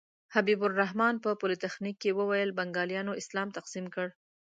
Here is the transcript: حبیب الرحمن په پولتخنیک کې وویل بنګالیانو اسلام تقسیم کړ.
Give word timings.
حبیب 0.33 0.59
الرحمن 0.67 1.13
په 1.23 1.29
پولتخنیک 1.41 1.95
کې 2.03 2.15
وویل 2.19 2.49
بنګالیانو 2.59 3.17
اسلام 3.21 3.47
تقسیم 3.57 3.85
کړ. 3.93 4.07